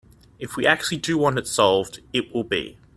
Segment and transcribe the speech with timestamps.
[0.39, 2.79] If we actually do want it solved, it will be.